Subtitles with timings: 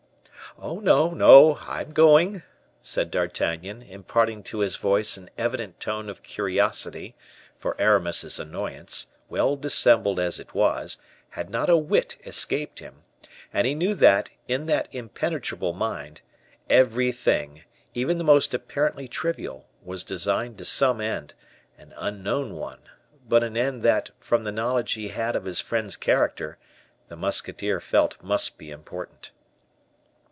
[0.59, 1.55] "Oh, no, no!
[1.61, 2.43] I am going,"
[2.81, 7.15] said D'Artagnan, imparting to his voice an evident tone of curiosity;
[7.57, 10.97] for Aramis's annoyance, well dissembled as it was,
[11.29, 13.03] had not a whit escaped him;
[13.53, 16.19] and he knew that, in that impenetrable mind,
[16.69, 17.63] every thing,
[17.93, 21.33] even the most apparently trivial, was designed to some end;
[21.77, 22.81] an unknown one,
[23.25, 26.57] but an end that, from the knowledge he had of his friend's character,
[27.07, 29.31] the musketeer felt must be important.